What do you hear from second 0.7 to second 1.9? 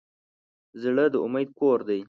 زړه د امید کور